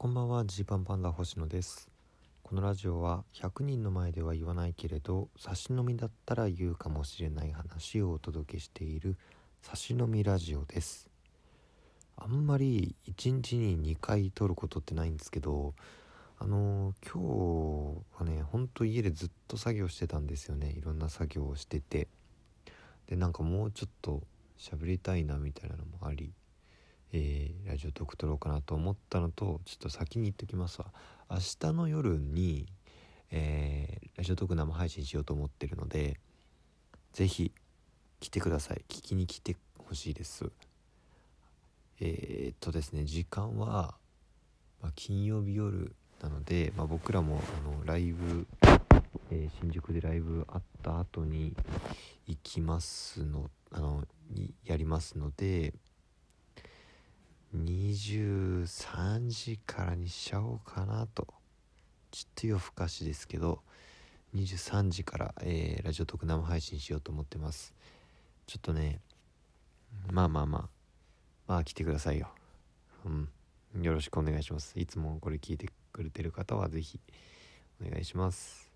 [0.00, 1.88] こんばんはジーパンパンダ星野です。
[2.44, 9.16] このラジオは100人の前では言わないけれど差し飲みだったら言うかもしれない話をお届けしている
[9.60, 11.10] 差し飲みラジオです。
[12.16, 15.74] あんまり1日に2回撮ることってないんですけど
[16.38, 20.76] あの、今日はねほんと家でずっと作業してたんですよね。
[20.78, 22.06] いろんな作業をしてて。
[23.08, 24.22] でなんかもうちょっと
[24.60, 26.32] 喋りたいなみたいなのもあり
[27.12, 30.86] えー、ラジオトーク撮ろうかなと思ったのとちょっと先に言っときますわ。
[31.30, 32.66] 明日の夜に、
[33.30, 36.18] えー、ラジオトーク生配信しようと思ってるので
[37.12, 37.52] 是非
[38.20, 38.84] 来てください。
[38.88, 40.50] 聞きに来てほしいです。
[42.00, 43.94] えー、っとですね時間は、
[44.82, 48.46] まあ、金曜日夜なので、まあ、僕らもあのライブ、
[49.30, 51.54] え新宿でライブあった後に
[52.26, 54.04] 行きますのあの
[54.64, 55.74] やりますので
[57.56, 61.26] 23時からにしちゃおうかなと。
[62.10, 63.60] ちょっと夜更かしですけど
[64.34, 67.74] 23時から、えー、ラジオトーク生配信しようと思ってます。
[68.46, 69.00] ちょっとね
[70.10, 70.68] まあまあまあ
[71.46, 72.28] まあ来てくださいよ。
[73.04, 73.28] うん。
[73.82, 74.78] よろしくお願いします。
[74.78, 77.00] いつもこれ聞いてくれてる方は是非
[77.80, 78.70] お願いします。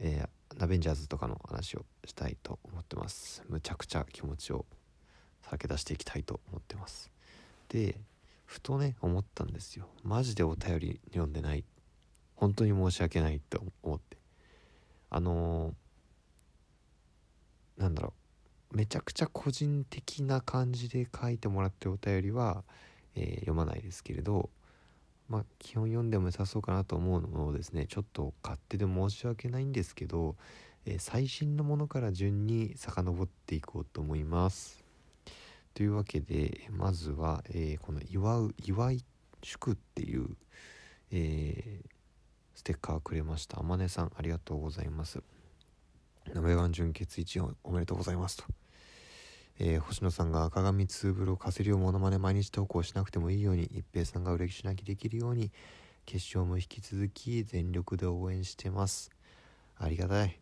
[0.00, 3.42] えー、ナベンジャーズとかの話をしたいと思ってます。
[3.48, 4.66] むちゃくちゃ気持ちを。
[5.42, 7.10] さらけ出していきたいと思ってます。
[7.68, 7.98] で
[8.46, 9.88] ふとね思ったんですよ。
[10.02, 11.64] マジでお便り読んでない。
[12.34, 14.16] 本当に申し訳ないって思って。
[15.10, 18.76] あのー、なんだろう。
[18.76, 22.64] めちゃくちゃ個人的な感じで書いてもらってお便りは、
[23.14, 24.50] えー、読まないですけれど
[25.28, 30.36] まあ基本読んでも良さそうかなと思うのをですねちょっと勝手で申し訳ないんですけど、
[30.84, 34.77] えー、最新のものから順に遡っていこうと思います。
[35.74, 39.04] というわけでまずは、えー、この祝う祝い
[39.42, 40.26] 祝っていう、
[41.12, 41.88] えー、
[42.54, 43.60] ステッカーくれました。
[43.60, 45.22] あまねさんありがとうございます。
[46.34, 48.44] ナベワン純潔1をおめでとうございますと、
[49.58, 55.50] えー、星野さんが鏡ツーブロカセリをモノマネ毎日投稿しなくてもいいように一平さんが売れしなきできるように
[56.04, 59.10] 決勝も引き続き全力で応援してます。
[59.78, 60.38] ありがたい。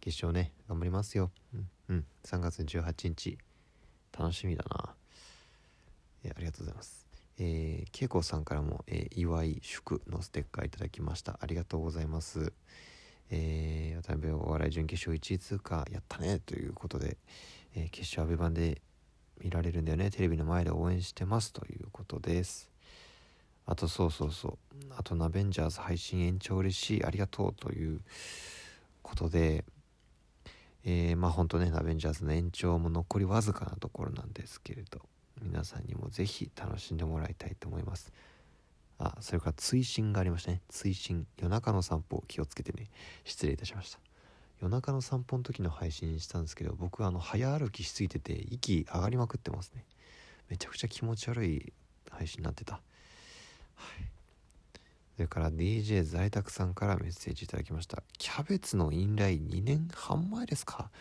[0.00, 1.30] 決勝ね頑張りますよ。
[1.54, 3.38] うん、うん、3月18日。
[4.16, 4.94] 楽しみだな。
[6.24, 7.06] えー、ありがとうございます。
[7.40, 11.38] えー、けいこさんからも、えー、祝い祝のステッカーいただきました。
[11.40, 12.52] ありがとうございます。
[13.30, 17.16] えー、渡辺お笑い準決勝1位通過やったねということで、
[17.76, 18.80] えー、決勝アベ版で
[19.40, 20.10] 見られるんだよね。
[20.10, 22.70] テレビの前で応援してますということです。
[23.66, 24.58] あとそうそうそう。
[24.96, 27.04] あとナベンジャーズ配信延長嬉しい。
[27.04, 28.00] ありがとうという
[29.02, 29.64] ことで、
[30.84, 35.00] えー、まあ本当ねアベンジャーズの延長も残りわずかなところなんですけれど
[35.42, 38.12] 皆さんにも是非楽しんでもらいたいと思います。
[38.98, 40.60] あそれから追伸がありましたね。
[40.68, 42.90] 追伸夜中の散歩気をつけてね。
[43.24, 43.98] 失礼いたしました。
[44.60, 49.84] 夜中の散歩の時の配信したんですけど僕はあの早歩きしすぎてて息上がりまくってますね。
[50.48, 51.72] めちゃくちゃ気持ち悪い
[52.10, 52.74] 配信になってた。
[52.74, 52.80] は
[54.00, 54.07] い。
[55.18, 58.04] それから DJ 在宅さんからメッセージいただきました。
[58.18, 60.92] キャベツのインライン2年半前ですか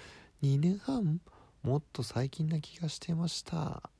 [0.41, 1.21] ?2 年半？
[1.61, 3.91] もっと最近な気がしてました。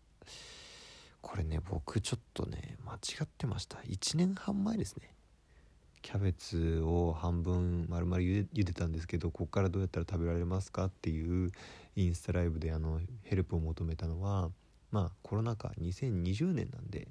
[1.22, 3.78] これね、僕ちょっとね、間違ってました。
[3.78, 5.14] 1年半前ですね。
[6.02, 11.52] キャベツを半分丸々茹でたんですけどここからどうやったら食べられますかっていう
[11.96, 14.50] インスタライブであのヘルプを求めたのは
[14.90, 17.08] まあコロナ禍2020年なんで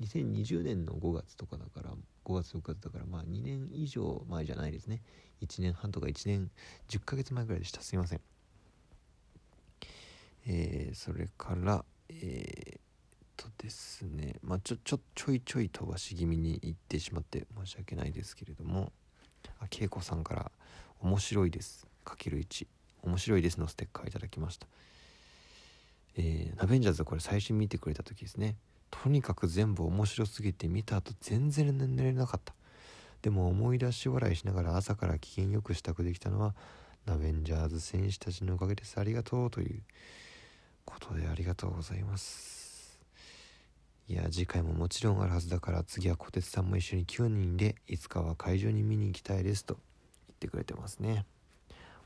[0.00, 1.94] 2020年の5月とかだから
[2.28, 5.02] 5月6月だからまあ2年以上前じゃないですね。
[5.40, 6.50] 1年半とか1年
[6.88, 7.80] 10ヶ月前ぐらいでした。
[7.80, 8.20] すいません。
[10.46, 12.80] えー、それからえー、っ
[13.36, 14.36] とですね。
[14.42, 18.92] まあちょちょちょいちょい飛ばし気味に言ってしまって申し訳ないですけれども。
[19.60, 20.52] あ恵子さんから
[21.00, 22.66] 「面白いです」かける1
[23.02, 24.66] 面白いですのステッカーいただきました。
[26.16, 28.56] えー、ナベンジャーズはこれ最新見てくれた時ですね。
[28.90, 32.54] とにかく全部面白すぎて見た後全然寝れなかった。
[33.22, 36.54] でも思い出し笑いしながら朝から機嫌よく支度できたのは
[37.04, 39.82] ナベンジャーズ選手たちのおかげですありがとうという
[40.84, 43.00] ことでありがとうございます。
[44.08, 49.74] いや次回ももちろんあるはずだから次は小鉄さんも一緒に9人でいつかは会場に見に行きたいですと
[50.28, 51.26] 言ってくれてますね。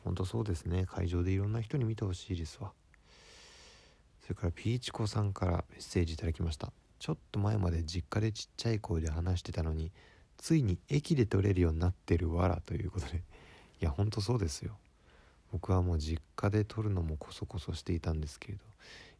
[0.02, 0.84] ほんとそうですね。
[0.86, 2.72] 会場でいろんな人に見てほしいですわ。
[4.22, 6.72] それからピーチ子さんからメッセージいただきました。
[7.02, 9.90] ちょっと前まで実家でちっちゃい声で話してたのに
[10.36, 13.24] ついに駅で撮れるようになってるわらということで。
[13.82, 14.78] いやほんとそうですよ。
[15.50, 18.64] 僕はもう実家で撮るのもこそこそしていたんですけれど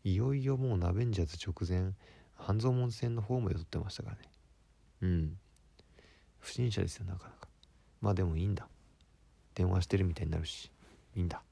[0.05, 1.93] いよいよもうナベンジャーズ直前
[2.37, 4.23] 半蔵門線の方まで撮ってましたからね。
[5.01, 5.39] うん。
[6.39, 7.49] 不審者ですよなかなか。
[8.01, 8.69] まあでもいいんだ。
[9.57, 10.71] 電話してるみたいになるし。
[11.17, 11.43] いいんだ。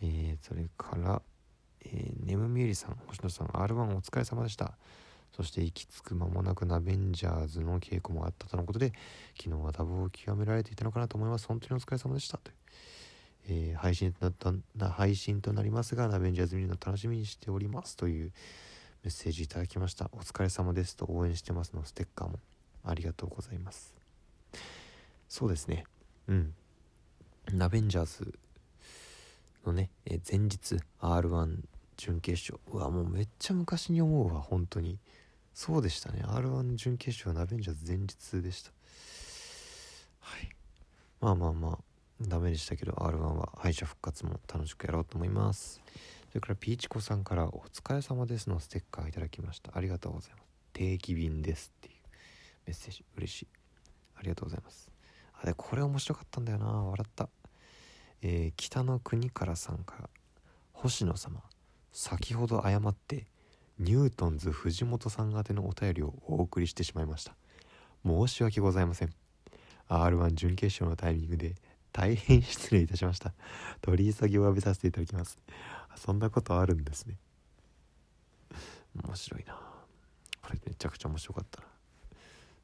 [0.00, 1.20] えー、それから
[1.84, 4.74] えー、ネムミュリさん星野さん R1 お疲れ様でした。
[5.36, 8.92] そして行き着く間もなくナベンジャーズの稽古もあったとのことで
[9.40, 11.46] 昨日はダブを極められていたのかなと思います。
[11.46, 12.38] 本当にお疲れ様でした。
[12.38, 12.50] と、
[13.48, 14.34] えー、配信となっ
[14.78, 17.96] た配信となりますがナベンジャーズ見るの楽しみにしております。
[17.96, 18.32] という
[19.04, 20.10] メッセージいただきました。
[20.12, 20.96] お疲れ様です。
[20.96, 21.84] と応援してますの。
[21.84, 22.38] ステッカーも。
[22.84, 23.94] ありがとうございます。
[25.28, 25.84] そうですね。
[26.26, 26.54] うん。
[27.52, 28.38] ナベンジャーズ
[29.68, 31.58] のね、え前日 R1
[31.96, 32.58] 準決勝。
[32.72, 34.98] うわもうめっちゃ昔に思うわ本当に。
[35.52, 36.22] そうでしたね。
[36.24, 38.70] R1 準決勝はナベンジャーズ前日でした。
[40.20, 40.48] はい。
[41.20, 41.78] まあまあまあ
[42.20, 45.80] ダメでしたけど R1 は敗者復活も楽しくやろうと思います。
[46.28, 49.76] それからピーチコさんから「お疲れ様です」のステッカーいただきました。
[49.76, 50.44] ありがとうございます。
[50.72, 51.94] 定期便ですっていう。
[52.66, 53.04] メッセージ。
[53.16, 53.48] 嬉しい。
[54.16, 54.90] ありがとうございます。
[55.40, 56.66] あれこれ面白かったんだよな。
[56.66, 57.28] 笑った。
[58.22, 60.08] えー、北の国からさんから
[60.72, 61.42] 星野様。
[61.92, 63.26] 先ほど誤って
[63.78, 67.34] ニュートンズ藤本さん宛てのお便りをお送りしてしまいました。
[68.04, 69.10] 申し訳ございません。
[69.88, 71.54] R1 準決勝のタイミングで
[71.92, 73.32] 大変失礼いたしました。
[73.80, 75.38] 取り急ぎお詫びさせていただきます。
[75.96, 77.16] そんなことあるんですね。
[78.94, 79.54] 面白いな。
[80.42, 81.66] これめちゃくちゃ面白かったな。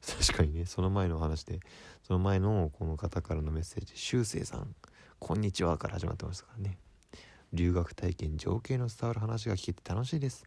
[0.05, 1.59] 確かにねその前の話で
[2.03, 4.75] その前のこの方からのメッセージ「しゅうせいさん。
[5.27, 6.77] こんにちは」から始まってましたからね。
[7.51, 10.45] 留学体験情景の伝わる話が聞けて楽しいです。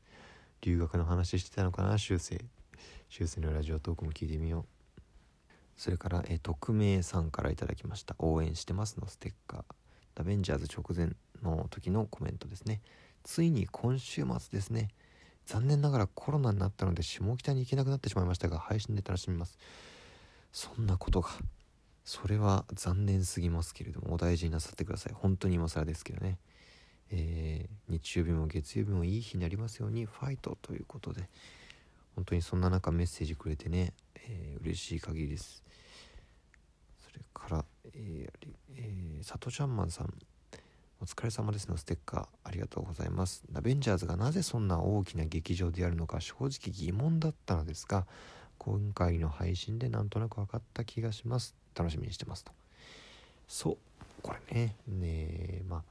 [0.60, 2.44] 留学の話してたのかな修正。
[3.08, 4.66] 修正のラジオトークも聞いてみよ
[4.96, 5.00] う。
[5.76, 8.14] それからえ匿名さんから頂きました。
[8.20, 9.64] 応援してますのステッカー。
[10.14, 11.10] ダベンジャーズ直前
[11.42, 12.80] の時のコメントですね。
[13.24, 14.90] ついに今週末ですね。
[15.44, 19.58] 残念ながらコロナになったので下北に行けなくなってしまいましたが配信で楽しみます。
[20.52, 21.30] そんなことが。
[22.08, 25.12] それは残念すぎますけれどもお大事になさってください。
[25.12, 26.38] 本当に今更ですけどね。
[27.10, 31.28] えー、日曜日も月曜日もいい日になりますようにファイトということで
[32.14, 33.92] 本当にそんな中メッセージくれてね、
[34.26, 35.62] えー、嬉しい限りです。
[36.98, 40.14] それから、えーえー、佐藤ちゃんマンさん
[41.02, 43.44] お疲れ様ですのステッカーありがとうございます。
[43.52, 48.06] ナベンジャーズがなぜそんな大きな劇場でやるのか正直疑問だったのですが
[48.58, 51.54] 今回の配信でなんとなく分かった気がします。
[51.74, 52.52] 楽しみにしてますと。
[53.46, 53.76] そう。
[54.22, 54.76] これね。
[54.86, 55.82] ねまあ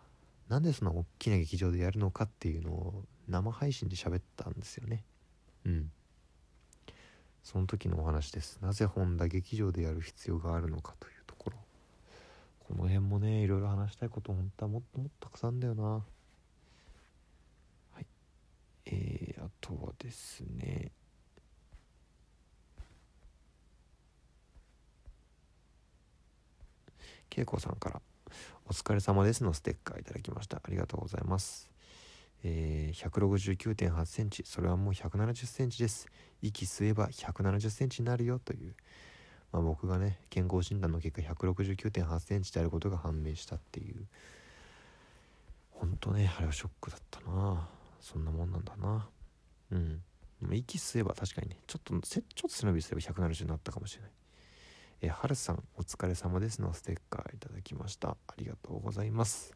[0.49, 5.03] なんでそんな大きな劇場でやるのかっていうのを生配信で喋ったんですよね。
[5.65, 5.91] うん。
[7.43, 8.59] その時のお話です。
[8.61, 11.57] なぜ本田劇場でやる必要があるのかというところ。
[12.67, 15.83] この辺もねいろいろ話したいこと本当はもっともっとたくさんだよな。
[15.83, 16.01] は
[18.01, 18.05] い。
[18.85, 20.86] えー、あとはですね。
[27.37, 28.01] 恵子さんから
[28.65, 30.57] 「お疲れ様です」のステッカーいただきました。
[30.57, 31.69] ありがとうございます。
[32.43, 34.43] えー、169.8センチ。
[34.45, 36.07] それはもう170センチです。
[36.41, 38.75] 息吸えば170センチになるよという、
[39.51, 44.07] まあ、僕がね健康診断の結果169.8センチであることが判明したっていう。
[45.71, 47.69] 本当ねあれはショックだったな。
[47.99, 49.07] そんなもんなんだな。
[49.71, 50.01] うん。
[50.51, 54.11] 息吸えば確かにねちょっとちょっと背伸びすれば170になったかもしれない。
[54.99, 58.17] えはるさんお疲れ様ですのステッカーいただきました。
[58.27, 59.53] ありがとうございます。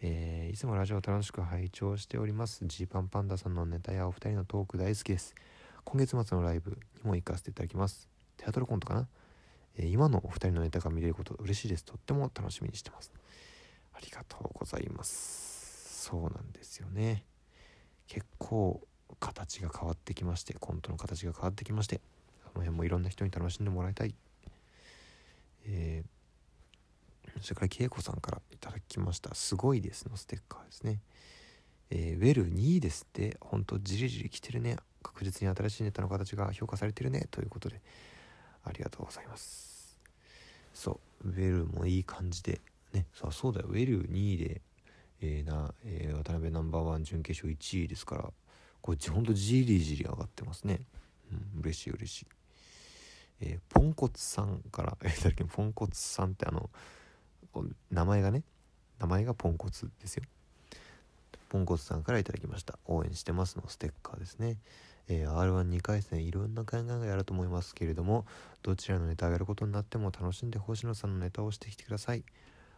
[0.00, 2.64] えー、いつもラジオ楽しく拝聴しております。
[2.64, 5.34] ジーパンパンダさんのネタやお二人のトーク大好きです。
[5.82, 8.08] 今月末のライブにも行かせていただきます。
[8.36, 9.08] テアトルコントかな、
[9.76, 11.84] えー、今のお二人のネタが見れること嬉しいです。
[11.84, 13.10] とっても楽しみにしてます。
[13.92, 16.04] ありがとうございます。
[16.04, 17.24] そうなんですよね。
[18.06, 18.80] 結構
[19.18, 22.00] 形が変わってきましてコントの形が変わってきまして
[22.52, 24.14] その辺もいろんな人に楽しんでもらいたい。
[25.66, 31.00] えー、それから恵子さんからいただきました「すごいです」のステッカーですね。
[31.90, 33.36] えー、ウェル2位ですって。
[33.40, 34.76] ほんとじりじり来てるね。
[35.02, 37.28] 確実に新しいネタの形が評価されてるね。
[37.30, 37.80] ということで
[38.64, 39.98] ありがとうございます。
[40.74, 42.60] そうウェルもいい感じで
[42.92, 43.06] ね。
[43.14, 43.68] さあそうだよ。
[43.68, 44.60] ウェル2位で、
[45.20, 48.32] えー、な、えー、渡辺ナンバーワン準決勝1位ですから
[48.80, 50.80] こっちほんとじりじり上がってますね。
[51.32, 52.26] うん嬉しい嬉しい。
[53.40, 56.70] えー、ポンコツさんから、 えー、ポンコツさんってあの
[57.90, 58.42] 名前がね
[58.98, 60.24] 名前がポンコツですよ。
[61.48, 62.78] ポンコツさんから頂きました。
[62.84, 64.58] 応援してますのステッカーですね、
[65.08, 68.26] えー、R12 回戦いろんな考えがやると思いますけれども
[68.62, 72.24] どちらのネタをやることになっても楽しんで星野さんのネタをしてきてください。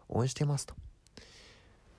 [0.08, 0.74] 応援してますと。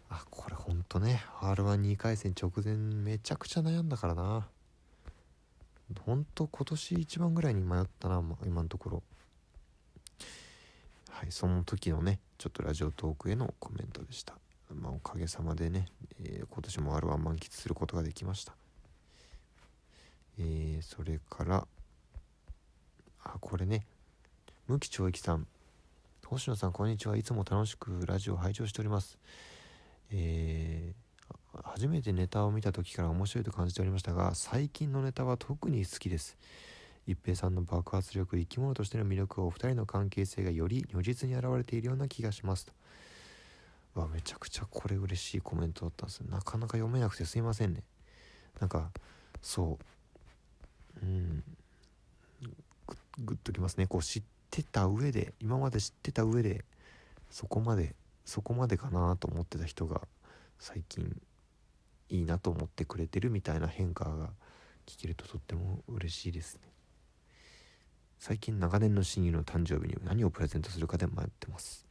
[0.09, 4.47] あこれほんとね R12 回戦直前めちゃくちゃ悩んだからな。
[5.99, 9.03] ほんと今年一番ぐらいに迷ったな、ま今のところ。
[11.09, 14.35] はいその時のねちょっとラジオトークへのコメントでした。
[14.73, 15.87] まあおかげさまでね、
[16.23, 18.53] えー、今年も R1 満喫することができました。
[20.39, 21.67] えー、それから
[23.23, 23.85] あこれね
[24.67, 25.47] 無期懲役さん。
[26.25, 27.17] 星野さんこんにちは。
[27.17, 29.17] いつも楽しくラジオ拝聴しております。
[30.09, 31.10] えー、
[31.53, 36.37] 初めてネタを見た時から面白いと感じておりましたが最近のネタは特に好きです。
[37.07, 42.73] 一平さんの爆発力生き物としての魅力をお二人の関係性がより如実に現れているような気がしますと。
[43.95, 47.83] わめちゃくちゃこれ嬉しいコメントだったんですなかなか読めなくてすいませんね。
[48.59, 48.89] なんか
[49.41, 49.77] そ
[51.01, 51.05] う。
[51.05, 51.43] うん。
[53.25, 53.87] グッときますね。
[53.87, 56.63] こう知ってた上で今まで知ってた上で
[57.29, 60.01] そこまでそこまでかなと思ってた人が
[60.59, 61.21] 最近
[62.11, 64.29] いいなと思ってくれてるみたいな変化が
[64.85, 66.61] 聞けるととっても嬉しいですね。
[68.19, 71.87] 最近長年の親友の誕生日に何をプレゼントするかで迷ってます。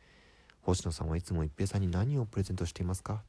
[0.61, 3.23] 星野さんはいつも一平さんに何をプレゼントしていますか？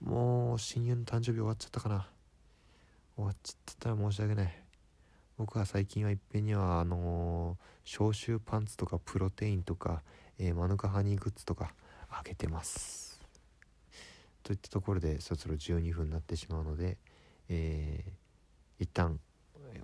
[0.00, 2.08] もう親友の誕生日終わっちゃったかな。
[3.14, 4.62] 終わっちゃったら申し訳ない。
[5.38, 10.02] 僕は最近は一平にはあのー、消臭パンツとかプロテインとか、
[10.38, 11.72] えー、マヌカハニーグッズとか
[12.10, 13.11] あげてます。
[14.42, 16.98] といったところでそろそろ12分になってしまうので、
[17.48, 19.18] えー、一旦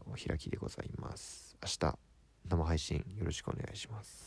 [0.07, 1.57] お開きでございます。
[1.63, 1.99] 明日
[2.49, 4.27] 生配信よろしくお願いします。